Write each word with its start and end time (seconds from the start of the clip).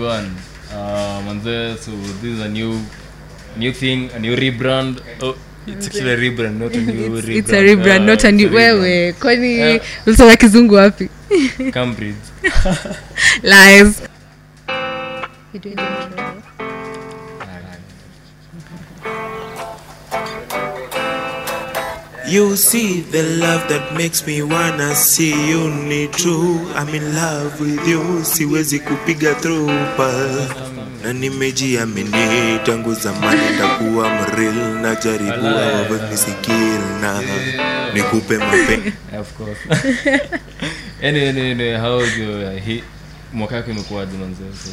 go 0.00 0.10
and 0.18 0.30
Uh, 0.72 1.18
manze, 1.26 1.76
so 1.84 1.90
this 2.22 2.30
is 2.38 2.40
a 2.40 2.48
new, 2.48 2.72
new 3.56 3.72
thing, 3.72 4.08
a 4.14 4.18
new 4.18 4.36
rebrand. 4.36 5.00
Oh, 5.20 5.34
it's 5.66 5.86
actually 5.88 6.12
a 6.12 6.16
rebrand, 6.16 6.58
not 6.62 6.74
a 6.74 6.78
new 6.80 7.16
It's, 7.16 7.26
rebrand. 7.26 7.36
it's 7.38 7.52
a 7.52 7.62
rebrand 7.68 8.02
Uh, 8.02 8.06
not 8.12 8.24
a 8.24 8.30
new 8.32 8.48
A 8.48 8.50
wewe 8.72 9.12
kwani 9.12 9.54
Yeah. 9.58 9.80
ulisoma 10.06 10.36
kizungu 10.36 10.74
wapi 10.74 11.08
Cambridge. 11.72 12.22
lies 13.42 14.02
You 22.30 22.54
see 22.54 23.00
the 23.00 23.24
love 23.42 23.66
that 23.74 23.92
makes 23.98 24.24
me 24.24 24.40
wanna 24.40 24.94
see 24.94 25.34
you. 25.50 25.66
Ni 25.68 26.06
true 26.06 26.62
I'm 26.78 26.86
in 26.94 27.02
love 27.12 27.58
with 27.60 27.82
you. 27.88 28.22
Siwezi 28.24 28.78
kupiga 28.78 29.34
through 29.34 29.66
na 31.02 31.12
nimejiamini 31.12 32.58
tangu 32.64 32.94
zamani 32.94 33.58
takuwa 33.58 34.08
mril 34.14 34.54
na 34.54 34.94
jaribu 34.94 35.46
awavonisikil 35.46 36.80
na 37.00 37.22
nikupe 37.94 38.38
mape. 38.38 38.92
Of 39.20 39.36
course. 39.36 39.58
Anyway, 41.02 41.28
anyway, 41.28 41.50
anyway, 41.50 41.78
how 41.80 41.98
is 42.00 42.16
your 42.18 42.44
uh, 42.44 42.60
he 42.60 42.82
mwaka 43.32 43.56
yako 43.56 43.70
imekuwaje 43.70 44.16
manze? 44.16 44.42
So 44.64 44.70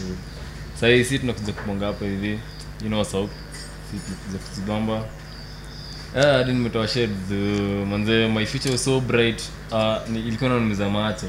sahii 0.80 1.04
si 1.04 1.20
tunakuja 1.20 1.54
kubonga 1.54 1.86
hapa 1.86 2.06
hivi. 2.06 2.40
You 2.84 2.88
know 2.88 3.04
si 3.04 3.10
tunakuja 3.12 4.40
kuzibamba 4.50 5.04
Ah, 6.16 6.38
hadi 6.38 6.54
nimetoa 6.54 6.88
shades 6.88 7.32
uh, 7.32 7.88
manze 7.88 8.28
my 8.28 8.46
future 8.46 8.72
was 8.72 8.84
so 8.84 9.00
bright. 9.02 9.42
Uh, 9.72 9.98
ni- 10.10 10.20
ilikuwa 10.28 10.50
nanumiza 10.50 10.90
macho. 10.90 11.26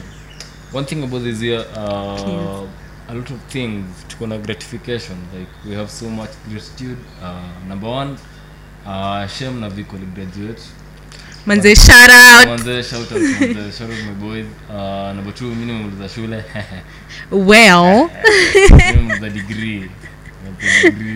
One 0.72 0.86
thing 0.86 1.02
about 1.04 1.22
this 1.22 1.42
year 1.42 1.64
uh, 1.76 2.68
a 3.10 3.14
lot 3.14 3.34
of 3.34 3.40
things 3.48 3.84
tuko 4.08 4.26
na 4.26 4.38
gratification 4.38 5.16
like 5.38 5.50
we 5.70 5.76
have 5.76 5.90
so 5.90 6.08
much 6.10 6.30
gratitude. 6.50 6.96
Uh, 7.22 7.68
number 7.68 7.90
one 7.90 8.16
uh, 8.86 9.26
shem 9.28 9.60
na 9.60 9.68
viko 9.68 9.96
graduate. 10.14 10.62
Manze 11.46 11.76
shout 11.76 12.10
out. 12.10 12.46
Manze, 12.48 12.82
shout 12.82 13.12
out, 13.12 13.20
manze, 13.20 13.72
shout 13.78 13.90
out 13.90 13.98
my 14.06 14.12
boys. 14.28 14.46
Uh, 14.70 15.12
number 15.16 15.34
two, 15.34 15.44
mimi 15.44 15.66
nimemaliza 15.72 16.08
shule. 16.08 16.44
well. 17.30 18.10
Nimemaliza 18.70 19.30
degree. 19.30 19.90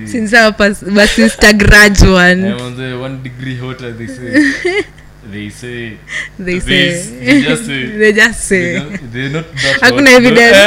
Since 0.06 0.37
hapa 0.37 0.70
basi 0.95 1.28
star 1.31 1.53
graduate 1.55 2.42
Eh, 2.42 2.95
one 2.95 3.23
degree 3.23 3.56
hotter, 3.59 3.92
they 3.92 4.06
say. 4.06 4.84
They 5.33 5.51
say. 5.51 5.98
they 6.39 6.59
This, 6.59 6.65
say 7.09 7.25
they 7.27 7.43
just 7.43 7.65
say. 7.67 7.87
they 7.97 8.12
just 8.12 8.48
They 8.50 8.75
say 8.75 8.78
don't- 8.78 9.12
they're 9.12 9.31
not 9.31 9.47
that 9.55 9.81
Hakuna 9.81 10.11
evidence. 10.19 10.59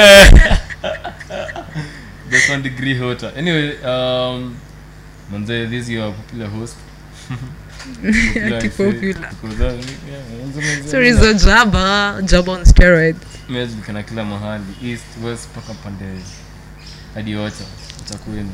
Just 2.32 2.50
one 2.50 2.62
degree 2.64 2.96
hotter. 2.98 3.32
Anyway, 3.36 3.76
um, 3.84 4.56
manze, 5.32 5.68
this 5.70 5.84
is 5.84 5.90
your 5.90 6.12
popular 6.14 6.48
host. 6.48 6.78
Jaba 11.44 12.22
jaba 12.24 12.50
on 12.50 12.64
mejulikana 13.50 14.04
kila 14.04 14.24
mahali 14.26 14.64
east 14.84 15.06
west 15.24 15.50
mpaka 15.52 15.74
pande 15.84 16.06
hadi 17.14 17.36
ocha 17.36 17.64
ocha 18.06 18.18
kwenu. 18.18 18.52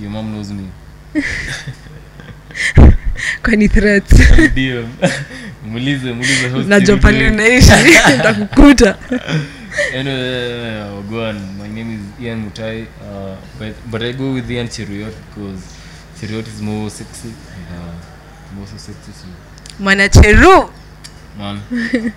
Your 0.00 0.10
mom 0.10 0.32
knows 0.32 0.50
me. 0.50 0.68
Kwani 3.42 3.68
threats. 3.68 4.12
Ndio 4.52 4.88
muulize 5.66 6.12
muulize 6.12 6.48
host 6.48 6.68
najua 6.68 6.96
pale 6.96 7.30
unaishi 7.30 7.70
takukuta 8.22 8.98
anyway 9.94 10.82
uh, 10.82 11.12
on. 11.14 11.36
My 11.58 11.68
name 11.68 11.94
is 11.94 12.00
Ian 12.24 12.44
Mutai. 12.44 12.82
Uh, 12.82 13.36
but, 13.58 13.74
but 13.90 14.02
I 14.02 14.12
go 14.12 14.32
with 14.32 14.50
Ian 14.50 14.68
Cheruiyot 14.68 15.14
because 15.28 15.62
Cheruiyot 16.20 16.46
is 16.48 16.60
more 16.60 16.90
sexy. 16.90 17.28
And 17.28 17.66
uh, 17.78 18.56
more 18.56 18.66
so 18.66 18.76
sexy 18.78 19.12
so 19.12 19.26
mwanacheru 19.78 20.70
man 21.38 21.60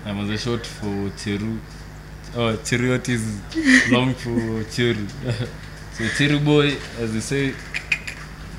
I 0.06 0.12
was 0.12 0.30
a 0.30 0.38
short 0.38 0.66
for 0.66 1.10
Cheru. 1.16 1.58
Oh 2.36 2.56
Cheruiyot 2.64 3.08
is 3.08 3.22
long 3.90 4.14
for 4.14 4.64
Cheru 4.64 5.06
so 5.96 6.04
Cheru 6.18 6.38
boy 6.44 6.72
as 7.02 7.12
they 7.12 7.20
say 7.20 7.54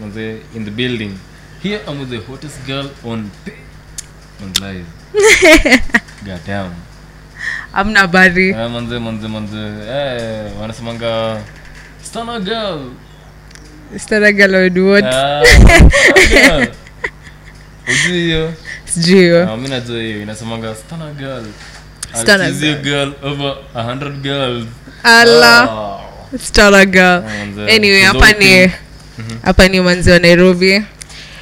was 0.02 0.16
in 0.18 0.64
the 0.66 0.72
building. 0.72 1.18
Here 1.62 1.82
I'm 1.88 2.00
with 2.00 2.10
the 2.10 2.22
hottest 2.22 2.66
girl 2.68 2.90
on 3.04 3.32
on 4.44 4.52
live. 4.62 4.86
Goddamn. 6.26 6.74
amna 7.74 8.00
habari 8.00 8.50
Eh, 8.50 8.70
manze 8.70 9.00
manze 9.00 9.28
manze. 9.28 9.62
Eh 9.90 10.52
wanasemanga 10.62 11.42
stana 12.04 12.40
girl. 12.40 12.92
Ah, 15.06 15.44
girl. 16.32 16.68
Ujui 17.88 18.20
hiyo 18.22 18.54
sijui 18.86 19.20
hiyo 19.20 19.52
Ah, 19.54 19.58
mi 19.58 19.68
najua 19.70 20.00
hiyo 20.02 20.22
inasemanga 20.22 20.76
stana 20.76 21.12
girl. 21.12 21.46
I'll 22.14 22.22
Stunner 22.22 22.52
girl. 22.52 22.82
girl 22.84 23.14
over 23.24 23.58
a 23.74 23.84
hundred 23.84 24.22
girls. 24.24 24.66
Allah. 25.04 25.70
Ah. 25.70 25.95
Manze. 27.22 27.76
anyway 27.76 28.02
hapa 28.02 28.32
ni 28.34 28.72
hapa 29.44 29.68
ni 29.68 29.82
manzi 29.82 30.12
wa 30.12 30.20
nairobi. 30.20 30.82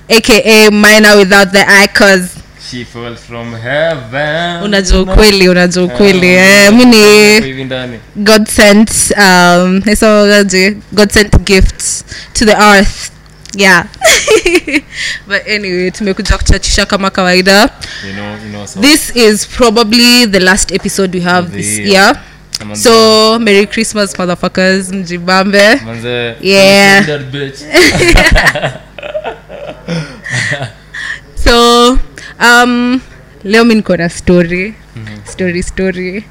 Aka 0.09 0.71
minor 0.71 1.17
without 1.17 1.51
the 1.51 1.66
icons 1.83 2.44
she 2.73 2.83
fell 2.83 3.16
from 3.16 3.53
heaven. 3.55 4.63
Unajua 4.63 5.01
ukweli 5.01 5.49
unajua 5.49 5.83
ukweli. 5.83 6.38
Ah, 6.38 6.66
eh, 6.66 6.73
mi 6.73 6.85
ni 6.85 7.99
god 8.16 8.47
sent 8.47 8.91
um 9.17 9.81
naisemaje 9.85 10.77
god 10.91 11.09
sent 11.11 11.38
gifts 11.45 12.05
to 12.33 12.45
the 12.45 12.51
earth. 12.51 13.11
Yeah. 13.55 13.85
But 15.27 15.47
anyway 15.47 15.91
tumekuja 15.91 16.38
kuchachisha 16.38 16.85
kama 16.85 17.09
kawaida. 17.09 17.69
You 18.07 18.13
know 18.13 18.31
you 18.45 18.50
know 18.50 18.65
so 18.67 18.79
this 18.81 19.15
is 19.15 19.47
probably 19.47 20.27
the 20.27 20.39
last 20.39 20.71
episode 20.71 21.17
we 21.17 21.23
have 21.23 21.51
the 21.51 21.57
this 21.57 21.77
year. 21.77 21.88
year 21.88 22.15
Manze- 22.63 22.84
so 22.84 23.40
merry 23.40 23.66
christmas 23.68 24.13
motherfuckers. 24.19 24.91
Mjibambe. 24.91 25.75
Manze 25.85 26.35
Yeah. 26.41 27.06
so 31.35 31.97
um 32.40 33.01
leo 33.44 33.63
mi 33.66 33.75
niko 33.75 33.97
na 33.97 34.09
story. 34.09 34.74
Story 35.25 35.63
story. 35.63 36.24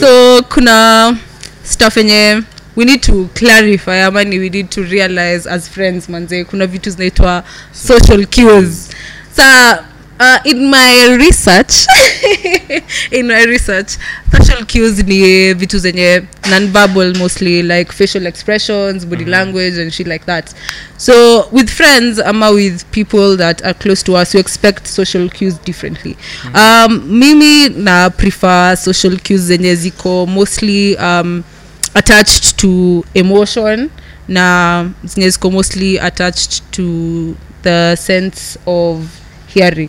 So 0.00 0.42
kuna 0.42 1.16
stuff 1.64 1.96
yenye 1.96 2.42
we 2.76 2.84
need 2.84 3.00
to 3.02 3.28
clarify 3.34 4.02
ama 4.04 4.24
ni 4.24 4.38
we 4.38 4.48
need 4.48 4.70
to 4.70 4.82
realize 4.82 5.46
as 5.50 5.68
friends 5.68 6.08
manze. 6.08 6.44
Kuna 6.44 6.66
vitu 6.66 6.90
zinaitwa 6.90 7.44
social 7.72 8.26
cues. 8.26 8.88
sa 9.36 9.84
uh, 10.20 10.38
in 10.44 10.70
my 10.70 11.16
research 11.18 11.86
in 13.10 13.26
my 13.26 13.42
research 13.44 13.96
social 14.36 14.64
cues 14.66 14.98
ni 15.04 15.54
vitu 15.54 15.78
zenye 15.78 16.22
nonverbal 16.50 17.14
mostly 17.16 17.62
like 17.62 17.92
facial 17.92 18.26
expressions 18.26 19.06
body 19.06 19.24
language 19.24 19.78
and 19.82 19.90
shit 19.92 20.06
like 20.06 20.24
that. 20.26 20.54
So 20.98 21.48
with 21.52 21.70
friends 21.70 22.18
ama 22.18 22.50
with 22.52 22.84
people 22.92 23.36
that 23.36 23.62
are 23.64 23.74
close 23.74 24.02
to 24.04 24.14
us 24.16 24.34
you 24.34 24.40
expect 24.40 24.86
social 24.86 25.28
cues 25.30 25.54
differently. 25.64 26.16
Um, 26.54 27.18
mimi 27.18 27.68
na 27.68 28.10
prefer 28.10 28.76
social 28.76 29.16
cues 29.18 29.40
zenye 29.48 29.74
ziko 29.76 30.26
mostly 30.28 30.96
um, 30.98 31.44
attached 31.94 32.58
to 32.58 33.04
emotion 33.14 33.90
na 34.28 34.90
zenye 35.04 35.30
ziko 35.30 35.50
mostly 35.50 35.98
attached 35.98 36.62
to 36.72 37.36
the 37.62 37.96
sense 37.96 38.58
of 38.66 39.06
hearing 39.54 39.88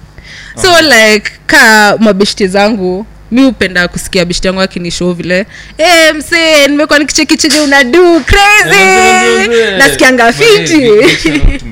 so 0.61 0.81
like 0.81 1.31
ka 1.47 1.95
mabeshti 1.99 2.47
zangu 2.47 3.05
mi 3.31 3.41
hupenda 3.43 3.87
kusikia 3.87 4.25
bishti 4.25 4.47
yangu 4.47 4.61
akinishow 4.61 5.13
vile. 5.13 5.45
E, 5.77 6.13
msee 6.13 6.67
nimekuwa 6.67 6.99
nikichekichege 6.99 7.59
unadu 7.59 8.21
crazy. 8.21 9.47
Nasikianga 9.77 10.33
fiti. 10.33 10.89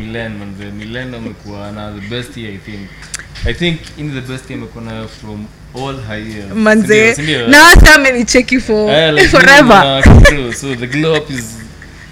i 3.45 3.53
think. 3.53 3.79
In 3.97 4.13
the 4.13 4.21
best 4.21 4.49
year 4.49 4.59
amekuwa 4.59 4.83
nayo 4.83 5.07
from 5.07 5.45
all 5.75 6.01
her 6.07 6.17
years. 6.19 6.51
Manze 6.55 7.15
na 7.47 7.95
amenicheki 7.95 8.59
for 8.59 8.89
Eh, 8.91 9.13
like, 9.13 9.27
forever. 9.37 10.03
you 10.31 10.37
know, 10.37 10.51
so 10.51 10.75
the 10.75 10.87
glow 10.87 11.15
up 11.17 11.29
is 11.29 11.55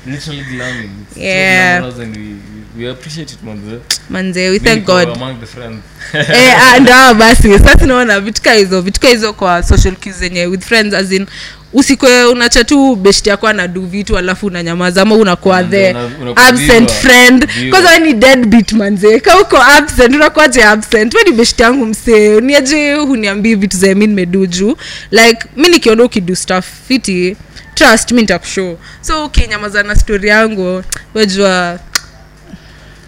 literally 0.06 0.44
glamming 0.44 0.92
It's 1.12 1.18
Yeah. 1.18 1.81
so 1.81 1.92
glamorous 1.92 2.00
and 2.00 2.18
we, 2.18 2.36
we 2.77 2.89
appreciate 2.89 3.33
it 3.33 3.44
manze. 3.44 3.79
Manze 4.09 4.50
we 4.50 4.59
thank 4.59 4.85
god. 4.85 5.09
among 5.09 5.39
the 5.39 5.45
friends. 5.45 5.83
Eh, 6.13 6.56
ah, 6.62 6.79
ndio 6.79 7.13
basi 7.13 7.59
sasa 7.59 7.85
naona 7.85 8.19
vituka 8.19 8.53
hizo 8.53 8.81
vituka 8.81 9.07
hizo 9.07 9.33
kwa 9.33 9.63
social 9.63 9.95
cues 9.95 10.15
zenye 10.19 10.45
with 10.45 10.62
friends 10.63 10.94
as 10.94 11.12
in 11.12 11.25
usikwe 11.74 12.25
unacha 12.25 12.63
tu 12.63 12.95
beshti 12.95 13.29
yako 13.29 13.47
anadu 13.47 13.81
vitu 13.81 14.18
alafu 14.18 14.45
unanyamaza 14.47 15.01
ama 15.01 15.15
unakuwa 15.15 15.63
the 15.63 15.95
absent 16.35 16.91
friend. 16.91 17.47
Kwanza 17.69 18.00
ni 18.00 18.13
deadbeat 18.13 18.71
manze. 18.74 19.19
Ka 19.19 19.41
uko 19.41 19.57
absent 19.57 20.15
unakuwaje 20.15 20.63
absent. 20.63 21.13
We 21.13 21.24
ni 21.24 21.31
beshti 21.31 21.62
yangu 21.62 21.85
msee. 21.85 22.41
Niaje 22.41 22.94
huniambii 22.94 23.56
vitu 23.56 23.77
za 23.77 23.95
mi 23.95 24.07
nimedu 24.07 24.45
juu. 24.45 24.77
Like 25.12 25.39
mi 25.56 25.69
nikiona 25.69 26.03
ukidu 26.03 26.35
stuff 26.35 26.65
fiti 26.88 27.38
trust 27.75 28.12
mi 28.12 28.21
nitakushow. 28.21 28.77
So 29.01 29.25
ukinyamaza 29.25 29.83
na 29.83 29.95
story 29.95 30.29
yangu 30.29 30.83
wejua 31.15 31.79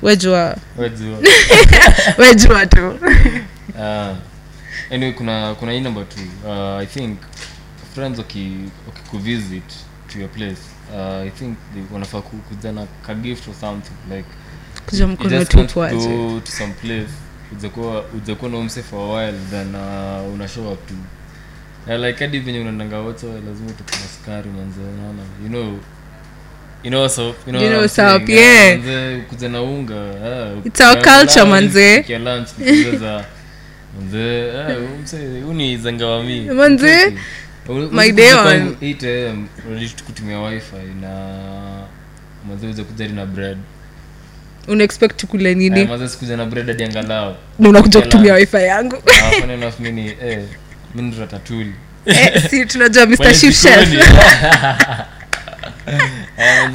wejua 0.02 0.56
wejua 2.18 2.66
tu. 2.76 3.00
Uh, 3.80 4.16
anyway 4.92 5.14
kuna 5.14 5.56
kuna 5.56 5.72
hii 5.72 5.80
namba 5.80 6.04
tu 6.04 6.20
uh, 6.48 6.82
i 6.82 6.86
think 6.86 7.20
friends 7.96 8.18
waki 8.18 8.56
wakikuvisit 8.88 9.64
to 10.14 10.20
your 10.20 10.30
place 10.30 10.62
uh, 10.96 11.28
i 11.28 11.30
think 11.30 11.58
wanafaa 11.94 12.22
ku- 12.22 12.38
kuja 12.38 12.72
na 12.72 12.86
ka 13.08 13.14
or 13.14 13.56
something 13.60 14.16
like 14.16 14.28
kuja 14.90 15.08
mkono 15.08 15.46
to 16.40 16.52
some 16.52 16.74
place 16.74 17.10
ujakuwa 17.52 18.06
ujakuwa 18.06 18.52
na 18.52 18.58
umse 18.58 18.84
for 18.84 19.00
a 19.00 19.14
while 19.14 19.38
then 19.52 19.76
uh, 19.76 20.34
una 20.34 20.48
show 20.48 20.74
up 20.74 20.88
to 20.88 20.94
uh, 21.88 22.00
like 22.06 22.26
hadi 22.26 22.40
venye 22.40 22.60
unaendanga 22.60 23.00
wote 23.00 23.26
lazima 23.28 23.72
tukuna 23.78 24.08
sukari 24.18 24.50
manze 24.50 24.80
unaona? 24.82 25.24
You 25.44 25.50
know 25.50 25.80
you 26.84 26.90
know 26.90 27.08
so 27.10 27.36
you 27.48 27.52
know, 27.54 27.62
You 27.62 27.70
know 27.70 27.82
what 27.82 28.00
I'm 28.00 28.06
what's 28.06 28.22
up, 28.22 28.28
saying? 28.28 28.84
yeah. 28.86 29.20
manze 29.30 29.48
na 29.50 29.62
unga 29.62 29.96
yeah, 29.96 30.66
It's 30.66 30.82
our 30.82 31.02
culture, 31.02 31.46
manze. 31.46 32.00
ukiwa 32.00 32.20
lunch 32.20 32.50
nikicheza 32.58 33.26
manze 34.00 34.52
umse 35.00 35.18
uni 35.50 35.78
zangawami 35.78 36.42
Manze, 36.42 37.14
my 37.92 38.12
day 38.12 38.34
one. 38.34 38.76
8 38.82 39.30
am 39.30 39.48
kutumia 40.04 40.40
wifi 40.42 40.76
na 41.02 41.10
manze 42.48 42.68
uze 42.68 42.84
kuja 42.84 43.08
na 43.08 43.26
bread 43.26 43.58
unaexpect 44.68 45.16
tukule 45.18 45.56
nini 45.56 45.88
sikuja 46.10 46.38
na 46.38 46.46
bread 46.46 46.68
hadi 46.68 46.84
angalau 46.84 47.36
na 47.60 47.70
unakuja 47.70 48.02
kutumia 48.02 48.34
wifi 48.34 48.58
yangu 48.58 48.96
Ah, 49.24 49.36
enough, 49.54 49.80
eh, 50.26 50.44
ratatouille. 51.20 51.74
Eh, 52.06 52.50
si 52.50 52.66
tunajua 52.66 53.06
mr 53.06 53.34
Chief 53.36 53.62
Chef. 53.62 53.90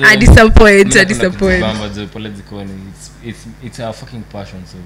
I 0.05 0.17
disappoint, 0.17 0.97
I 0.97 1.05
disappoint. 1.05 1.63
pale 2.13 2.29
jikoni 2.31 2.71
It's- 2.73 3.11
it's- 3.25 3.47
it's 3.67 3.81
our 3.81 3.93
fucking 3.95 4.23
passion 4.33 4.63
so 4.73 4.79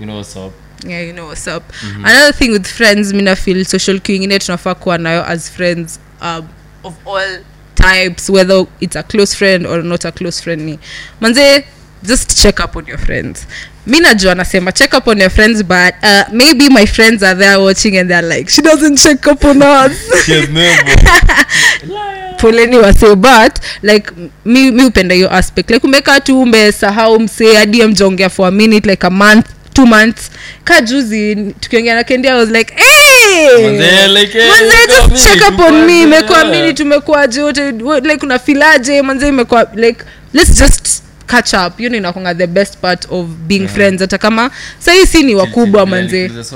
you 0.00 0.06
know 0.06 0.16
what's 0.16 0.36
up. 0.36 0.52
Yeah 0.86 1.00
you 1.06 1.12
know 1.12 1.26
what's 1.26 1.46
up. 1.48 1.62
Another 2.04 2.32
thing 2.32 2.50
with 2.52 2.66
friends 2.66 3.12
mina 3.12 3.36
feel 3.36 3.64
social 3.64 4.00
queuing 4.00 4.22
ingine 4.22 4.38
tunafaa 4.38 4.74
kuwa 4.74 4.98
nayo 4.98 5.24
as 5.26 5.50
friends 5.50 5.98
um, 6.22 6.48
of 6.84 6.94
all 7.06 7.38
types 7.74 8.28
whether 8.30 8.66
it's 8.80 8.96
a 8.96 9.02
close 9.02 9.36
friend 9.36 9.66
or 9.66 9.84
not 9.84 10.04
a 10.04 10.12
close 10.12 10.42
friend 10.42 10.62
ni. 10.62 10.78
Manze 11.20 11.64
just 12.02 12.42
check 12.42 12.60
up 12.60 12.76
on 12.76 12.86
your 12.86 12.98
friends. 12.98 13.46
Mi 13.86 14.00
najua 14.00 14.32
anasema 14.32 14.72
check 14.72 14.94
up 14.94 15.06
on 15.08 15.18
your 15.20 15.30
friends 15.30 15.62
but 15.62 15.94
uh, 16.02 16.22
maybe 16.32 16.68
my 16.68 16.86
friends 16.86 17.22
are 17.22 17.34
there 17.38 17.56
watching 17.58 17.96
and 17.98 18.10
they're 18.10 18.28
like 18.38 18.50
she 18.50 18.62
doesn't 18.62 18.98
check 18.98 19.26
up 19.26 19.44
on 19.44 19.62
us 19.62 19.92
poleni 22.44 22.76
wase 22.78 23.14
but 23.16 23.52
like 23.82 24.10
mi, 24.44 24.70
mi 24.70 24.84
upenda 24.84 25.14
hiyo 25.14 25.32
aspect 25.34 25.70
like 25.70 25.86
umekaa 25.86 26.20
tu 26.20 26.40
umesahau 26.40 27.20
msee 27.20 27.54
hadi 27.56 27.82
amjaongea 27.82 28.30
for 28.30 28.48
a 28.48 28.50
minute 28.50 28.90
like 28.90 29.06
a 29.06 29.10
month 29.10 29.46
two 29.72 29.86
months 29.86 30.30
ka 30.64 30.80
juzi 30.80 31.36
tukiongea 31.60 31.94
na 31.94 32.04
kendi 32.04 32.28
i 32.28 32.34
was 32.34 32.48
like 32.50 32.74
hey! 32.76 33.64
Manze, 33.66 34.08
like, 34.08 34.38
eh, 34.38 34.48
manze 34.48 34.74
imekuwa 34.84 35.08
just 35.08 35.24
check 35.24 35.34
minute, 35.36 35.54
up 35.54 35.60
on 35.60 35.84
me 35.84 36.02
imekuwa 36.02 36.44
mini 36.44 36.74
tumekuaje 36.74 37.42
wote 37.42 37.70
like 38.02 38.26
unafilaje 38.26 39.02
manze 39.02 39.28
imekuwa 39.28 39.66
like 39.74 40.04
let's 40.32 40.58
just 40.58 41.02
catch 41.26 41.52
up 41.54 41.80
you 41.80 41.94
inakwanga 41.94 42.34
the 42.34 42.46
best 42.46 42.76
part 42.78 43.06
of 43.10 43.26
being 43.26 43.68
friends 43.68 44.00
hata 44.00 44.18
kama 44.18 44.50
sahii 44.78 45.06
si 45.06 45.22
ni 45.22 45.34
wakubwa 45.34 45.86
manze 45.86 46.22
Nikuulize 46.28 46.48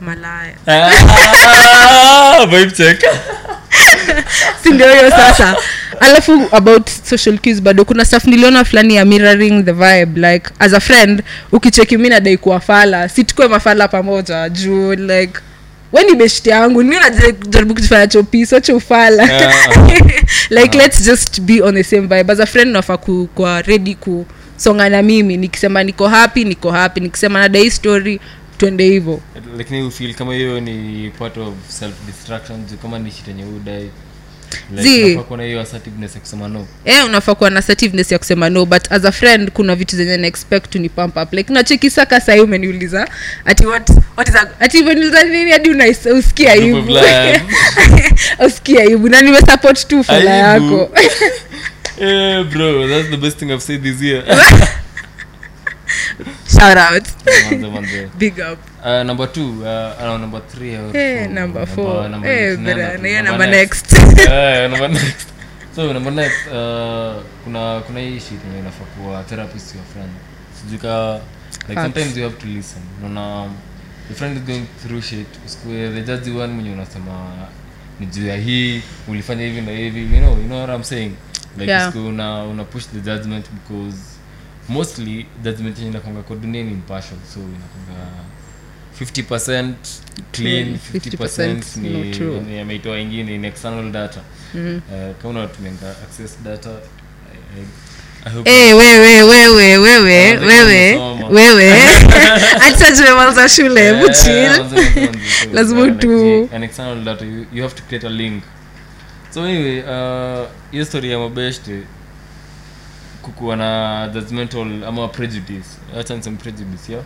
malaya. 0.00 0.54
Ah, 0.66 2.46
vibe 2.46 2.70
check. 2.70 3.04
Si 4.62 4.70
ndio 4.70 4.92
hiyo 4.92 5.10
sasa. 5.10 5.56
Alafu 6.00 6.48
about 6.52 6.88
social 7.04 7.38
cues 7.38 7.62
bado 7.62 7.84
kuna 7.84 8.04
staff 8.04 8.24
niliona 8.24 8.64
fulani 8.64 8.94
ya 8.96 9.04
mirroring 9.04 9.64
the 9.64 9.72
vibe 9.72 10.32
like 10.32 10.50
as 10.58 10.72
a 10.74 10.80
friend 10.80 11.22
ukicheki 11.52 11.96
mi 11.98 12.08
nadai 12.08 12.36
kuwa 12.36 12.60
fala. 12.60 13.08
Situkue 13.08 13.48
mafala 13.48 13.88
pamoja 13.88 14.48
juu 14.48 14.94
like 14.94 15.32
we 15.92 16.04
ni 16.04 16.14
beshti 16.14 16.50
yangu. 16.50 16.82
Ni 16.82 16.96
najaribu 16.96 17.74
kujifanya 17.74 18.06
chopiso 18.06 18.60
cha 18.60 18.72
like 19.10 19.46
uh. 19.46 20.12
like 20.50 20.78
let's 20.78 21.04
just 21.04 21.40
be 21.40 21.62
on 21.62 21.74
the 21.74 21.84
same 21.84 22.06
vibe. 22.06 22.32
As 22.32 22.40
a 22.40 22.46
friend 22.46 22.72
nafa 22.72 22.96
ku- 22.96 23.28
kuwa 23.34 23.62
ready 23.62 23.94
kusonga 23.94 24.88
na 24.88 25.02
mimi. 25.02 25.36
Nikisema 25.36 25.82
niko 25.84 26.08
happy 26.08 26.44
niko 26.44 26.70
happy. 26.70 27.00
Nikisema 27.00 27.38
nadai 27.38 27.70
story 27.70 28.20
twende 28.60 28.84
hivyo. 28.84 29.20
Lakini 29.58 29.82
ufil 29.82 30.14
kama 30.14 30.34
hiyo 30.34 30.60
ni 30.60 31.10
part 31.18 31.36
of 31.36 31.54
self 31.68 31.94
destruction 32.06 32.64
kama 32.82 32.98
ni 32.98 33.10
shit 33.10 33.28
yenye 33.28 33.44
udai 33.44 33.90
no. 36.48 36.66
Eh 36.84 37.04
unafaa 37.06 37.34
kuwa 37.34 37.50
na 37.50 37.58
assertiveness 37.58 38.12
ya 38.12 38.18
kusema 38.18 38.50
no 38.50 38.66
but 38.66 38.92
as 38.92 39.04
a 39.04 39.12
friend 39.12 39.50
kuna 39.50 39.74
vitu 39.76 39.96
zenye 39.96 40.16
na 40.16 40.26
expect 40.26 40.74
ni 40.74 40.88
pump 40.88 41.16
up. 41.16 41.32
Like 41.32 41.52
nacheki 41.52 41.90
saka 41.90 42.20
sahii 42.20 42.40
umeniuliza 42.40 43.08
ati 43.44 43.66
what, 43.66 43.90
what 44.16 44.28
is 44.28 44.34
a, 44.36 44.48
ati 44.60 44.80
umeniuliza 44.82 45.24
nini? 45.24 45.50
Hadi 45.50 45.70
usikia 46.18 46.52
aibu. 46.52 46.98
usikia 48.46 48.80
aibu. 48.80 49.08
Na 49.08 49.20
nimesupport 49.20 49.88
tu 49.88 50.04
fala 50.04 50.30
yako. 50.30 50.90
Eh, 52.00 52.44
bro 52.44 52.88
that's 52.88 53.10
the 53.10 53.16
best 53.16 53.38
thing 53.38 53.50
i've 53.50 53.60
said 53.60 53.82
this 53.82 54.00
year 54.02 54.24
shout 56.60 56.76
out. 56.76 57.04
Big 58.18 58.38
up. 58.40 58.58
Uh, 58.84 59.02
number 59.02 59.26
two, 59.26 59.64
uh, 59.64 59.96
uh, 59.98 60.18
number 60.18 60.40
three 60.48 60.74
or 60.76 60.92
hey, 60.92 61.24
four. 61.24 61.32
number 61.34 61.66
four. 61.66 62.08
number 62.08 62.28
eh 62.28 62.56
next, 62.56 62.62
bra 62.64 62.74
number- 62.74 62.98
na 62.98 63.22
number 63.22 63.30
number 63.30 63.46
next. 63.46 63.86
Eh, 64.30 64.68
number 64.68 64.88
next. 64.88 65.26
so 65.74 65.92
number 65.92 66.10
next 66.12 66.46
uh, 66.48 67.22
kuna 67.44 67.80
kuna 67.86 68.00
hii 68.00 68.20
shit 68.20 68.44
yenye 68.44 68.58
inafaa 68.58 68.84
kuwa 68.84 69.22
therapist 69.22 69.74
your 69.74 69.84
friend. 69.92 70.10
Sijui 70.60 70.78
ka 70.78 71.20
like 71.68 71.74
Facts. 71.74 71.82
sometimes 71.82 72.16
you 72.16 72.22
have 72.24 72.36
to 72.36 72.46
listen. 72.46 72.82
Unaona 73.04 73.50
your 74.08 74.16
friend 74.18 74.36
is 74.36 74.42
going 74.42 74.66
through 74.82 75.02
shit. 75.02 75.26
Usikue 75.46 75.90
the 75.94 76.02
judge 76.02 76.30
one 76.30 76.52
mwenye 76.52 76.70
unasema 76.70 77.46
ni 78.00 78.06
juu 78.06 78.26
ya 78.26 78.36
hii 78.36 78.82
ulifanya 79.08 79.44
hivi 79.44 79.60
na 79.60 79.72
hivi. 79.72 80.00
You 80.00 80.20
know 80.20 80.30
you 80.38 80.44
know 80.46 80.60
what 80.62 80.74
i'm 80.76 80.84
saying? 80.84 81.12
Like 81.58 81.70
Yeah. 81.70 81.96
una 81.96 82.44
una 82.44 82.64
push 82.64 82.84
the 82.86 83.00
judgment 83.00 83.46
because 83.50 83.96
mostly 84.70 85.26
judgment 85.44 85.78
yenye 85.78 85.90
inakwanga 85.90 86.22
kwa 86.22 86.36
dunia 86.36 86.62
ni 86.62 86.70
impartial 86.72 87.18
so 87.34 87.40
inakonga 87.40 88.06
50% 89.00 89.72
clean 90.32 90.68
Mm, 90.68 90.78
50% 90.94 91.56
50% 91.56 91.80
ni 91.80 92.50
ni 92.54 92.60
ameitoa 92.60 92.98
ingine 92.98 93.38
ni 93.38 93.46
external 93.46 93.90
data. 93.92 94.20
Eh, 94.56 94.80
kama 95.22 95.30
unatumianga 95.40 95.90
access 95.90 96.38
data 96.44 96.70
I, 96.70 97.60
I, 97.60 98.30
I 98.30 98.74
wewe 98.74 99.22
wewe 99.22 99.78
wewe 99.78 99.78
wewe 99.78 100.96
wewe 101.30 101.70
hata 102.64 102.92
tumemaliza 102.96 103.48
shule 103.48 103.82
hebu 103.82 104.08
chill. 104.12 104.48
manze, 104.48 104.76
manze, 104.76 105.00
manze. 105.00 105.18
So, 105.44 105.48
Lazima 105.52 105.90
tu- 105.90 106.48
an 106.54 106.62
external 106.62 107.04
data 107.04 107.24
you, 107.24 107.46
you 107.52 107.62
have 107.62 107.74
to 107.74 107.82
create 107.88 108.06
a 108.06 108.10
link. 108.10 108.42
So 109.34 109.42
anyway 109.44 109.80
uh, 109.80 110.46
hiyo 110.70 110.84
story 110.84 111.10
ya 111.10 111.18
mabeshte 111.18 111.80
kukuwa 113.22 113.56
na 113.56 114.10
judgmental 114.14 114.84
ama 114.84 115.08
prejudice. 115.08 115.68
Acha 116.00 116.16
niseme 116.16 116.36
prejudice 116.36 116.92
yeah. 116.92 117.04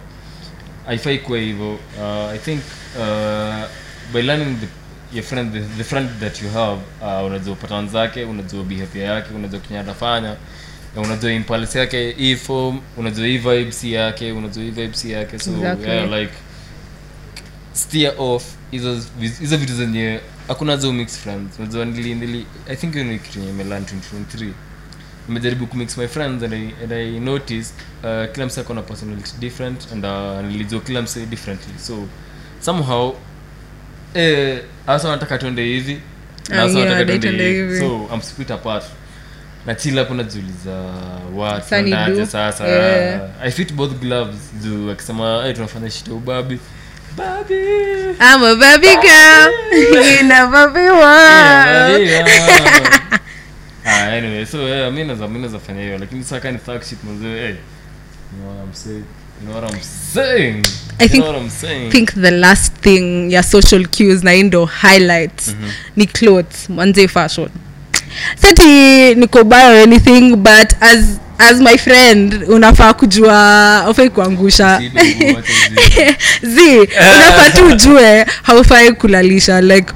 Haifai 0.86 1.18
kuwa 1.18 1.38
hivyo. 1.38 1.72
Uh, 1.74 2.32
i 2.34 2.38
think 2.38 2.60
uh, 2.98 3.64
by 4.12 4.22
learning 4.22 4.56
the, 4.60 4.66
your 5.16 5.24
friend 5.24 5.52
the, 5.52 5.60
the 5.60 5.84
friend 5.84 6.10
that 6.20 6.42
you 6.42 6.50
have 6.50 6.80
uh, 7.02 7.26
unajua 7.26 7.54
pattern 7.56 7.88
zake 7.88 8.24
unajua 8.24 8.64
behavior 8.64 9.04
yake 9.06 9.34
unajua 9.34 9.60
kenye 9.60 9.80
atafanya 9.80 10.36
unajua 10.96 11.32
impulse 11.32 11.78
yake 11.78 12.10
hii 12.12 12.36
form 12.36 12.80
unajua 12.96 13.26
hii 13.26 13.38
vibes 13.38 13.84
yake 13.84 14.32
unajua 14.32 14.62
hii 14.64 14.70
vibes 14.70 15.04
yake. 15.04 15.38
So 15.38 15.50
Exactly. 15.50 15.90
yeah, 15.90 16.10
like 16.10 16.32
steer 17.72 18.14
off 18.18 18.44
hizo 18.70 19.00
hizo 19.40 19.56
vitu 19.56 19.74
zenye 19.74 20.20
hakuna 20.48 20.76
zo 20.76 20.92
mix 20.92 21.18
friends. 21.18 21.58
Unajua 21.58 21.84
nili, 21.84 22.14
nili 22.14 22.46
i 22.68 22.76
think 22.76 22.92
hiyo 22.92 23.04
ni 23.04 23.18
kitu 23.18 23.40
yenye 23.40 23.64
2023 23.64 24.50
nimejaribu 25.28 25.66
kumix 25.66 25.96
my 25.98 26.08
friends 26.08 26.42
and 26.42 26.54
i, 26.54 26.74
and 26.82 26.92
I 26.92 27.20
notice 27.20 27.72
uh, 28.04 28.32
kila 28.32 28.46
mse 28.46 28.60
akona 28.60 28.82
personality 28.82 29.30
different 29.38 29.92
and 29.92 30.04
uh, 30.04 30.44
nilijua 30.50 30.80
kila 30.80 31.02
msi 31.02 31.26
differently. 31.26 31.74
So 31.78 31.94
somehow 32.60 33.14
eh, 34.14 34.58
hasa 34.86 35.08
wanataka 35.08 35.38
tuende 35.38 35.64
hivi 35.64 36.00
na 36.48 36.62
Ah, 36.62 36.68
tuende 37.18 37.48
hivi. 37.52 37.78
so 37.80 38.08
i'm 38.14 38.22
split 38.22 38.50
apart. 38.50 38.84
Na 39.66 39.74
chila 39.74 40.00
hapo 40.02 40.14
najiuliza 40.14 40.82
what 41.34 41.64
Sasa 42.26 42.66
Yeah. 42.68 43.20
i 43.42 43.50
fit 43.50 43.72
both 43.72 43.92
gloves 43.92 44.36
juu 44.62 44.90
akisema 44.90 45.42
hey, 45.44 45.52
tunafanya 45.52 45.90
shita 45.90 46.12
ubabi. 46.12 46.58
Baby. 47.16 47.54
I'm 48.20 48.42
a 48.44 48.54
baby 48.56 48.88
girl. 48.88 49.52
In 50.20 50.32
a 50.32 50.46
Ah, 53.94 54.12
anyway, 54.16 54.44
so 54.46 54.58
yeah, 54.68 54.92
mi 54.92 55.04
naweza 55.04 55.28
mi 55.28 55.38
naweza 55.38 55.58
fanya 55.58 55.82
hiyo 55.82 55.98
lakini 55.98 56.22
sasa 56.24 56.40
kani 56.40 56.58
fuck 56.58 56.82
shit 56.82 56.98
mazee 57.04 57.38
hey, 57.40 57.48
you 57.50 57.56
know 58.40 58.48
what 58.56 58.64
I'm 58.66 58.74
saying? 58.74 59.04
You 59.42 59.48
know 59.50 59.62
what 59.62 59.72
I'm 59.74 59.80
saying? 60.14 60.62
I 60.98 61.04
you 61.04 61.08
think- 61.10 61.22
know 61.22 61.32
what 61.32 61.42
I'm 61.42 61.50
saying? 61.50 61.90
think 61.90 62.12
the 62.14 62.30
last 62.30 62.72
thing 62.80 63.32
ya 63.32 63.42
social 63.42 63.86
cues 63.86 64.22
na 64.24 64.34
indo 64.34 64.64
highlights. 64.66 65.56
Ni 65.96 66.06
clothes 66.06 66.68
manze 66.70 67.08
fashion. 67.08 67.48
Sati 68.42 69.14
niko 69.14 69.44
buy 69.44 69.62
or 69.64 69.76
anything 69.82 70.36
but 70.36 70.72
as 70.80 71.18
as 71.38 71.60
my 71.60 71.76
friend 71.78 72.34
unafaa 72.48 72.94
kujua 72.94 73.86
ufai 73.90 74.10
kuangusha. 74.10 74.80
Z 76.42 76.60
unafaa 77.00 77.50
tu 77.50 77.66
ujue 77.72 78.26
haufai 78.42 78.92
kulalisha 78.92 79.60
like 79.60 79.92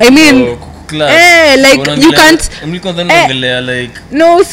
i 0.00 0.10
mean 0.10 0.42
Oh, 0.42 0.58
kukuclass. 0.86 1.12
Eh, 1.12 1.56
like, 1.58 1.90
you 2.06 2.12
can't- 2.12 2.66
mlikuwa 2.66 2.92
then 2.92 3.10
eh, 3.10 3.28
like 3.60 4.00
no 4.12 4.44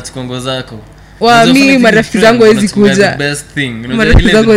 chikongo 0.00 0.40
zako 0.40 0.80
Wa, 1.20 1.46
mi 1.46 1.78
marafiki 1.78 2.18
zangu 2.18 2.42
hawezi 2.42 2.68
kuja. 2.68 3.18
Marafiki 3.88 4.30
zangu 4.30 4.52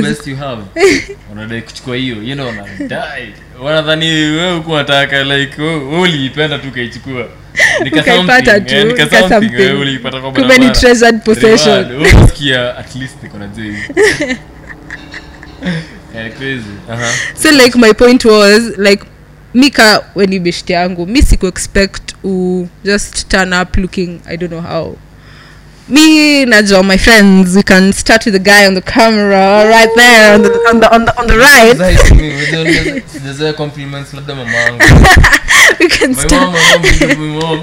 kuchukua 1.61 1.95
hiyo 1.95 2.15
you 2.23 2.35
know 2.35 2.49
unadai 2.49 3.33
wanadhani 3.61 4.05
wewe 4.05 4.55
huku 4.55 4.71
unataka 4.71 5.23
like 5.23 5.61
wewe 5.61 5.99
uliipenda 5.99 6.59
tu 6.59 6.67
ukaichukua 6.67 7.27
Nika 7.83 8.01
Ukaipata 8.01 8.59
tu, 8.59 8.75
eh, 8.75 8.85
nika 8.85 9.03
nika 9.03 9.19
something, 9.19 9.49
something. 9.49 9.81
uliipata 9.81 10.19
kwa 10.21 10.31
Kumbe 10.31 10.57
ni 10.57 10.69
treasured 10.69 11.23
possession. 11.23 11.95
Unasikia 11.95 12.77
at 12.77 12.95
least 12.95 13.23
niko 13.23 13.37
na. 13.37 13.49
Yeah, 16.15 16.31
crazy. 16.37 16.63
Aha. 16.91 17.11
so 17.41 17.51
like 17.51 17.77
my 17.77 17.93
point 17.93 18.25
was 18.25 18.77
like 18.77 19.03
mika 19.53 20.01
weni 20.15 20.39
beshti 20.39 20.73
yangu 20.73 21.07
mi 21.07 21.21
siku 21.21 21.47
expect 21.47 22.13
u 22.23 22.67
just 22.83 23.27
turn 23.27 23.53
up 23.53 23.77
looking 23.77 24.19
i 24.25 24.37
don't 24.37 24.51
know 24.51 24.61
how. 24.61 24.95
Me 25.87 26.45
najua 26.45 26.83
my 26.83 26.97
friends 26.97 27.55
we 27.55 27.63
can 27.63 27.93
start 27.93 28.25
with 28.25 28.33
the 28.35 28.39
guy 28.51 28.67
on 28.67 28.75
the 28.75 28.81
camera 28.81 29.65
right 29.65 29.95
there 29.95 30.33
on 30.35 30.41
the, 30.43 30.49
on 30.69 30.79
the, 30.79 30.95
on 30.95 31.05
the, 31.05 31.19
on 31.19 31.27
the 31.27 31.37
right. 31.37 31.77
We 35.79 35.87
can 35.87 36.13
start 36.13 36.29
mom, 36.41 36.53
my 36.53 36.59
mom, 36.69 36.81
my 36.81 36.91
mom, 36.99 37.19
my 37.19 37.27
mom. 37.39 37.59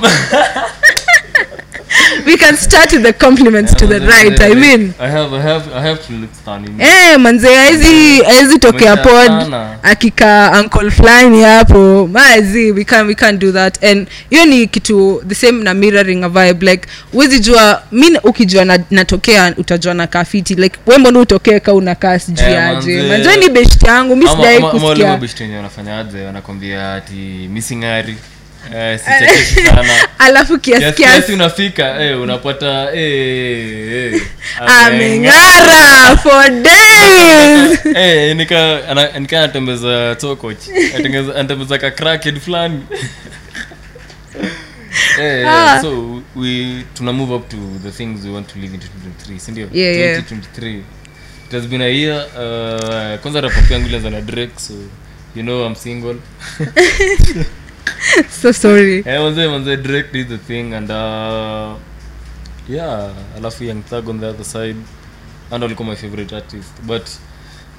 We 2.27 2.37
can 2.37 2.57
start 2.57 2.93
with 2.93 3.03
the 3.03 3.13
compliments 3.13 3.75
to 3.75 3.87
the 3.87 3.99
right 3.99 4.41
i 4.41 4.55
mean. 4.55 4.93
I 5.01 5.09
have, 5.11 5.37
I 5.37 5.41
have, 5.43 5.65
I 5.75 5.81
have 5.89 6.07
to 6.07 6.13
look 6.13 6.31
stunning. 6.43 6.81
Eh, 6.81 7.19
manze 7.19 7.49
aezi 7.59 8.23
aezi 8.27 8.59
tokea 8.59 8.97
pod. 8.97 9.55
akika 9.83 10.53
uncle 10.61 10.91
fulani 10.91 11.43
hapo. 11.43 12.09
Mazi 12.13 12.73
we 12.73 12.85
can, 12.85 13.07
we 13.07 13.15
can 13.15 13.39
do 13.39 13.53
that. 13.53 13.85
And 13.85 14.09
hiyo 14.31 14.45
ni 14.47 14.67
kitu 14.67 15.23
the 15.29 15.35
same 15.35 15.63
na 15.65 15.75
mirroring 15.75 16.25
a 16.25 16.29
vibe. 16.29 16.71
Like 16.71 16.89
wezi 17.15 17.41
jua 17.41 17.83
mi 17.93 18.19
ukijua 18.23 18.65
na, 18.65 18.79
natokea 18.91 19.55
utajua 19.57 19.95
na 19.95 20.07
kafiti 20.07 20.55
like 20.55 20.79
we 20.87 20.99
mbona 20.99 21.19
utokee 21.21 21.61
ka 21.61 21.75
unakaa 21.75 22.19
sijui 22.19 22.45
yeah, 22.51 22.79
aje? 22.79 23.03
manze. 23.03 23.37
ni 23.37 23.49
best 23.49 23.83
yangu 23.83 24.17
mi 24.17 24.25
Ama- 24.27 24.37
sijai 24.37 24.57
ama- 24.57 24.71
ama 24.71 24.79
wale 24.79 24.89
kusikia. 24.89 25.09
mabeshte 25.13 25.43
wenye 25.45 25.57
wanafanyaje 25.57 26.19
wanakwambia 26.25 26.95
ati 26.95 27.49
misingari 27.53 28.17
eh, 28.75 28.99
sana. 28.99 29.95
Alafu 30.19 30.59
kiasi 30.59 30.83
Kiasi- 30.83 30.97
kiasi 30.97 31.13
kiasi 31.17 31.33
unafika 31.33 32.05
eh, 32.05 32.21
unapata 32.21 32.93
eh, 32.95 34.15
eh, 34.15 34.23
ameng'ara 34.67 36.17
for 36.17 36.51
days. 36.51 37.79
Eh, 37.97 38.37
nika 38.37 38.81
nika 39.21 39.39
anatembeza 39.39 40.15
tokoch 40.21 40.59
anatembeza 41.35 41.79
ka 41.79 41.91
fulani. 42.41 42.83
Eh, 45.21 45.45
Ah. 45.49 45.79
so 45.83 46.23
we 46.35 46.85
tuna 46.95 47.13
move 47.13 47.33
up 47.35 47.49
to 47.49 47.57
the 47.83 47.91
things 47.91 48.25
we 48.25 48.31
want 48.31 48.49
to 48.49 48.59
live 48.59 48.75
in 48.75 48.81
2023 48.81 49.39
sindio 49.39 49.69
Yeah, 49.73 49.97
yeah. 49.97 50.21
2023 50.21 50.83
it 51.47 51.53
has 51.53 51.67
been 51.67 51.83
a 51.83 51.89
year 51.89 52.27
uh, 52.35 53.21
kwanza 53.21 53.41
rapop 53.41 53.71
yangu 53.71 53.87
ilianza 53.87 54.11
na 54.11 54.21
drake 54.21 54.53
so 54.59 54.75
you 55.35 55.43
know 55.43 55.67
i'm 55.67 55.75
single 55.75 56.17
so 58.43 58.53
sorry. 58.53 58.99
Eh, 59.07 59.21
manze 59.21 59.49
manze 59.49 59.77
direct 59.77 60.13
did 60.13 60.29
the 60.29 60.39
thing 60.39 60.75
and 60.75 60.91
uh, 60.91 61.77
yeah 62.69 63.13
alafu 63.37 63.65
young 63.65 63.83
thug 63.83 64.09
on 64.09 64.21
the 64.21 64.27
other 64.27 64.45
side. 64.45 64.77
And 65.51 65.65
alikuwa 65.65 65.89
my 65.89 65.97
favorite 65.97 66.37
artist. 66.37 66.73
But 66.83 67.09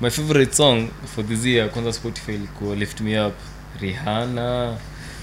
my 0.01 0.09
favorite 0.09 0.53
song 0.53 0.89
for 1.15 1.25
this 1.27 1.45
year 1.45 1.69
kwanza 1.69 1.93
spotify 1.93 2.33
ilikuwa 2.35 2.75
lift 2.75 3.01
me 3.01 3.25
up. 3.25 3.33
Rihanna. 3.81 4.77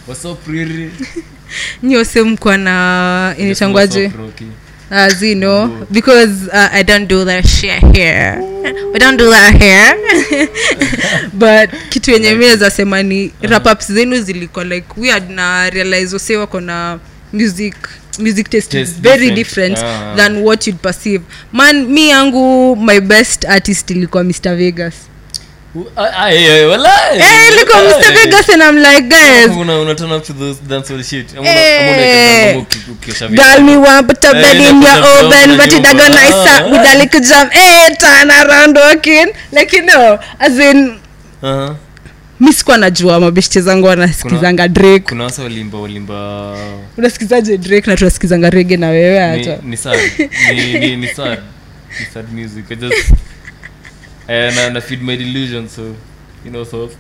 What's 0.07 0.25
up 0.25 0.47
riri? 0.49 0.91
Nyose 1.83 2.23
mkwa 2.23 2.57
na 2.57 3.35
initangwaje 3.39 4.13
Rocky? 4.19 4.47
As 4.95 5.23
you 5.23 5.35
know 5.35 5.69
because 5.91 6.47
uh, 6.53 6.69
i 6.73 6.83
don't 6.85 7.09
do 7.09 7.25
that 7.25 7.47
shit 7.47 7.83
here. 7.97 8.39
We 8.93 8.99
don't 8.99 9.19
do 9.19 9.31
that 9.31 9.55
here. 9.63 10.49
But 11.33 11.71
kitu 11.91 12.11
yenye 12.11 12.35
mi 12.35 12.45
naweza 12.45 12.71
sema 12.71 13.03
ni 13.03 13.33
rap-ups 13.43 13.93
zenu 13.93 14.21
zilikuwa 14.23 14.65
like 14.65 14.87
weird 14.97 15.31
na 15.31 15.71
realize 15.71 16.15
wase 16.15 16.37
wako 16.37 16.61
na 16.61 16.99
music 17.33 17.75
music 18.19 18.51
taste 18.51 18.81
is 18.81 19.01
very 19.01 19.31
different. 19.31 19.77
different 19.77 19.79
Ah. 19.79 20.15
than 20.17 20.37
what 20.43 20.67
you'd 20.67 20.81
perceive. 20.81 21.25
Man 21.53 21.87
mi 21.87 22.09
yangu 22.09 22.77
my 22.77 23.01
best 23.01 23.45
artist 23.45 23.91
ilikuwa 23.91 24.25
mr 24.25 24.57
vegas 24.57 24.95
Who- 25.75 25.91
ah, 25.97 26.11
ah, 26.25 26.33
eh, 26.35 26.45
eh, 26.45 26.71
walai. 26.71 27.19
eh 27.19 27.53
ilikuwa 27.53 27.83
mr 27.83 27.93
Walai. 27.95 28.15
vegas 28.15 28.51
and 28.51 28.63
i'm 28.63 28.77
like 28.79 29.03
guys 29.03 29.57
Una- 29.61 29.79
una 29.81 29.95
turn 29.95 30.13
up 30.13 30.25
to 30.27 30.33
those 30.33 30.61
dancehall 30.69 31.03
shit. 31.05 31.31
Ama 31.33 31.41
una- 31.41 31.51
Eh. 31.51 31.81
ama 31.81 31.91
unaweka 31.93 32.47
ngoma 32.53 32.63
uki- 32.63 32.91
ukiosha 32.93 33.29
vitu. 33.29 33.43
Girl, 33.43 33.61
me 33.65 33.77
want 33.77 34.07
put 34.07 34.25
a 34.25 34.29
Eh, 34.29 34.35
bed 34.35 34.55
in 34.55 34.61
inakuja 34.61 34.89
your 34.95 35.03
from 35.05 35.27
oven, 35.27 35.51
na 35.51 35.57
but 35.57 35.67
it 35.67 35.73
nyumba. 35.73 35.89
don't 35.95 36.09
go 36.13 36.21
nice 36.21 36.51
Ah. 36.51 36.67
up 36.67 36.73
with 36.73 36.87
a 36.91 36.95
little 36.95 37.21
jam. 37.21 37.49
Eh, 37.53 37.97
turn 37.99 38.31
around 38.31 38.79
walking. 38.79 39.27
Like, 39.53 39.77
you 39.77 39.83
know, 39.83 40.19
as 40.39 40.59
in, 40.59 40.95
Aha. 41.43 41.75
mi 42.41 42.53
sikuwa 42.53 42.79
najua 42.79 43.21
mabeshte 43.21 43.61
zangu 43.61 43.87
wanasikizanga 43.87 44.69
drake 44.69 45.15
walimba 45.43 45.79
walimba 45.79 46.57
unasikizaje 46.99 47.59
drake 47.59 47.91
na 47.91 47.97
tunasikizanga 47.97 48.51
rege 48.51 48.77
na 48.77 48.89
wewe 48.89 49.19
hata 49.19 49.59
ni 49.63 49.77
sad 49.77 49.99
ni, 50.55 50.79
ni, 50.79 50.97
ni 50.97 51.09
sad 51.09 51.39
ni 52.01 52.07
sad 52.15 52.33
music 52.33 52.65
I 52.71 52.77
just 52.77 53.13
na, 54.29 54.71
na 54.71 54.81
feed 54.81 55.03
my 55.03 55.17
delusion 55.17 55.69
so 55.69 55.83
you 56.45 56.51
know 56.51 56.65
so. 56.65 56.91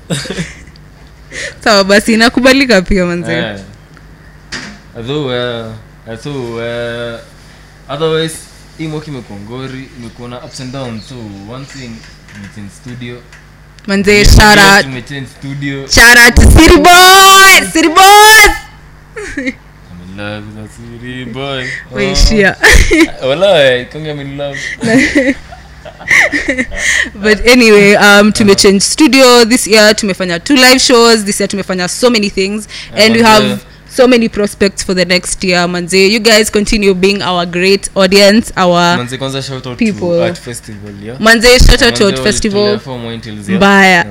Sawa 1.65 1.85
basi 1.85 2.13
inakubalika 2.15 2.83
pia 2.83 3.05
manze. 3.07 3.33
Eh, 3.33 3.61
although 4.97 5.27
uh, 5.27 5.73
although 6.09 6.55
uh, 6.57 7.21
otherwise 7.89 8.37
hii 8.79 8.87
mwaka 8.89 9.07
imekuwa 9.07 9.39
ngori 9.41 9.89
imekuwa 9.99 10.29
na 10.29 10.45
ups 10.45 10.61
and 10.61 10.73
downs 10.73 11.09
so 11.09 11.15
one 11.53 11.65
thing 11.65 11.91
studio. 12.83 13.21
Studio. 15.39 15.89
To 16.33 16.43
city 16.43 16.77
boy 16.77 17.71
city 17.73 17.89
in 21.23 21.33
boy. 21.33 21.67
Waishia 21.91 22.57
Oh. 23.23 23.33
I'm 24.11 24.21
in 24.21 24.37
love 24.37 24.59
but 27.15 27.47
anyway 27.47 27.95
um 27.97 28.33
tumechange 28.33 28.81
studio 28.81 29.45
this 29.45 29.67
year 29.67 29.97
tumefanya 29.97 30.41
two 30.41 30.57
live 30.57 30.79
shows 30.79 31.25
this 31.25 31.41
year 31.41 31.49
tumefanya 31.49 31.89
so 31.89 32.11
many 32.11 32.31
things 32.31 32.69
and 32.97 33.17
we 33.17 33.23
have 33.23 33.61
so 33.97 34.09
many 34.09 34.29
prospects 34.29 34.83
for 34.83 34.93
the 34.95 35.05
next 35.05 35.45
year 35.45 35.69
manze. 35.69 36.11
You 36.11 36.19
guys 36.19 36.51
continue 36.51 36.95
being 36.95 37.23
our 37.23 37.47
great 37.47 37.89
audience 37.95 38.53
our 38.57 38.97
manze 38.97 39.19
kwanza 39.19 39.43
shout 39.43 39.67
out 39.67 39.79
People. 39.79 40.09
to 40.09 40.25
art 40.25 40.39
festival 40.39 40.95
yeah? 41.03 41.19
Manze 41.21 41.59
shout 41.59 41.83
out 41.83 41.95
to 42.17 42.23
festival. 42.23 42.81
mbaya 43.49 44.05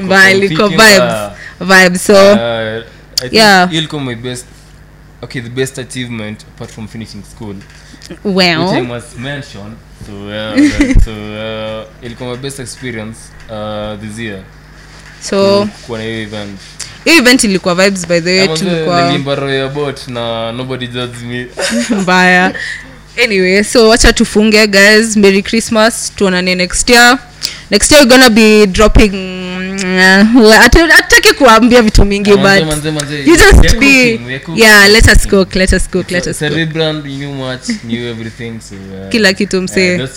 mbaya 0.00 0.42
vibes 0.68 1.38
vibes 1.60 2.06
so 2.06 2.14
uh, 2.14 2.84
I 3.22 3.28
yeah. 3.30 3.72
ilikuwa 3.72 4.02
my 4.02 4.14
best 4.14 4.46
okay 5.22 5.42
the 5.42 5.50
best 5.50 5.78
achievement 5.78 6.42
apart 6.42 6.70
from 6.70 6.88
finishing 6.88 7.22
school. 7.22 7.54
Which 8.24 8.46
I 8.46 8.80
must 8.80 9.18
mention 9.18 9.76
so 10.06 10.30
yeah, 10.30 10.54
that- 10.56 11.04
so 11.04 11.10
uh, 11.10 12.04
ilikuwa 12.04 12.30
my 12.30 12.36
best 12.36 12.58
experience 12.60 13.18
uh, 13.50 14.00
this 14.00 14.18
year. 14.18 14.42
So 15.30 15.68
kuwa 15.86 15.98
na 15.98 16.04
hiyo 16.04 16.22
event. 16.22 16.60
hiyo 17.04 17.16
event 17.16 17.44
ilikuwa 17.44 17.74
vibes 17.74 18.06
by 18.08 18.20
the 18.20 18.38
way 18.38 18.56
tulikuwa 18.56 19.06
nilimba 19.06 19.68
bot 19.68 20.08
na 20.08 20.52
nobody 20.52 20.86
judges 20.86 21.22
me. 21.22 21.46
Mbaya. 22.02 22.54
Anyway 23.24 23.64
so 23.64 23.88
wacha 23.88 24.12
tufunge 24.12 24.66
guys. 24.66 25.16
Merry 25.16 25.42
christmas. 25.42 26.12
Tuonane 26.16 26.54
next 26.54 26.90
year. 26.90 27.18
Next 27.70 27.90
year 27.90 28.02
we're 28.02 28.10
gonna 28.18 28.30
be 28.30 28.66
dropping 28.66 29.41
uh, 29.82 31.34
kuambia 31.38 31.82
vitu 31.82 32.04
mingi 32.04 32.32
uh, 38.72 39.08
kila 39.08 39.32
kitu 39.32 39.56
uh, 39.58 39.62
msee. 39.64 40.08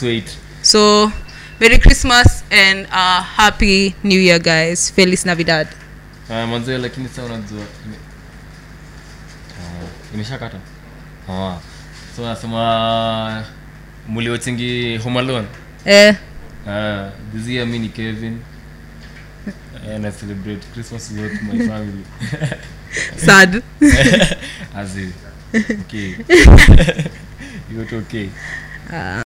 so 0.62 1.12
merry 1.60 1.77
christmas 1.77 2.43
and 2.51 2.88
uh, 2.91 3.24
happy 3.36 3.93
new 4.03 4.22
year 4.22 4.39
guys. 4.41 4.93
Feliz 4.93 5.25
navidad. 5.25 5.67
Ah, 6.29 6.48
manzee 6.48 6.77
lakini 6.77 7.10
sa 7.15 7.24
unajua 7.24 7.60
ime- 7.86 7.98
Ah, 9.60 10.13
imeshakata. 10.13 10.57
Ah. 11.29 11.57
so 12.15 12.22
nasema 12.25 13.43
muliwachingi 14.07 14.98
home 14.98 15.19
eh, 15.86 16.15
uh, 16.67 17.07
dizia 17.34 17.65
mi 17.65 17.79
ni 17.79 17.89
kevin 17.89 18.38
and 19.86 20.06
i 20.06 20.10
celebrate. 20.10 20.62
Christmas 20.74 21.12
with 21.12 21.42
my 21.44 21.58
family. 21.68 22.04
Sad. 23.18 23.63
As 24.74 24.98
in, 24.98 25.13
okay. 25.54 26.15
You 27.70 27.84
got 27.84 27.94
okay? 27.94 28.30
Uh, 28.92 29.24